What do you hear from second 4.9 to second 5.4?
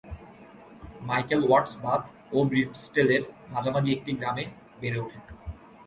ওঠেন।